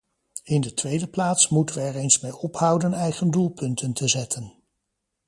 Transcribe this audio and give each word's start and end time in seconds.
In 0.43 0.61
de 0.61 0.73
tweede 0.73 1.07
plaats 1.07 1.49
moeten 1.49 1.75
we 1.75 1.81
er 1.81 1.95
eens 1.95 2.19
mee 2.21 2.37
ophouden 2.37 2.93
eigen 2.93 3.31
doelpunten 3.31 3.93
te 3.93 4.07
zetten. 4.07 4.53